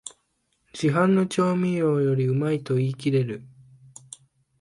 [0.73, 3.45] 市販の調味料よりうまいと言いきれる